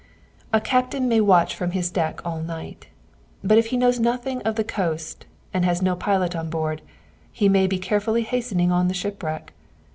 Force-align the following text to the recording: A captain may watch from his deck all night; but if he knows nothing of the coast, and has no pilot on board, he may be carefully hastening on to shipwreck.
A 0.51 0.59
captain 0.59 1.07
may 1.07 1.21
watch 1.21 1.53
from 1.53 1.73
his 1.73 1.91
deck 1.91 2.25
all 2.25 2.41
night; 2.41 2.87
but 3.43 3.59
if 3.59 3.67
he 3.67 3.77
knows 3.77 3.99
nothing 3.99 4.41
of 4.41 4.55
the 4.55 4.63
coast, 4.63 5.27
and 5.53 5.63
has 5.63 5.83
no 5.83 5.95
pilot 5.95 6.35
on 6.35 6.49
board, 6.49 6.81
he 7.31 7.47
may 7.47 7.67
be 7.67 7.77
carefully 7.77 8.23
hastening 8.23 8.71
on 8.71 8.87
to 8.87 8.95
shipwreck. 8.95 9.53